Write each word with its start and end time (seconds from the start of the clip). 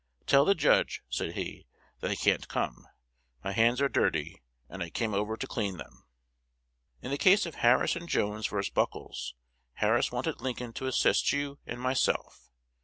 'Tell 0.25 0.45
the 0.45 0.55
judge,' 0.55 1.03
said 1.11 1.33
he, 1.33 1.67
'that 1.99 2.09
I 2.09 2.15
can't 2.15 2.47
come: 2.47 2.87
my 3.43 3.51
hands 3.51 3.79
are 3.79 3.87
dirty; 3.87 4.41
and 4.67 4.81
I 4.81 4.89
came 4.89 5.13
over 5.13 5.37
to 5.37 5.45
clean 5.45 5.77
them!' 5.77 6.07
"In 7.03 7.11
the 7.11 7.19
case 7.19 7.45
of 7.45 7.53
Harris 7.53 7.95
and 7.95 8.09
Jones 8.09 8.47
vs. 8.47 8.71
Buckles, 8.71 9.35
Harris 9.73 10.11
wanted 10.11 10.41
Lincoln 10.41 10.73
to 10.73 10.87
assist 10.87 11.31
you 11.31 11.59
and 11.67 11.79
myself. 11.79 12.49